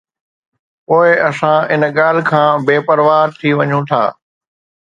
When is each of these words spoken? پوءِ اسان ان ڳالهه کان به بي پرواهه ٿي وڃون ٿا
پوءِ 0.85 1.09
اسان 1.29 1.59
ان 1.73 1.83
ڳالهه 1.97 2.27
کان 2.31 2.53
به 2.65 2.75
بي 2.75 2.77
پرواهه 2.87 3.33
ٿي 3.39 3.49
وڃون 3.59 3.83
ٿا 3.89 4.03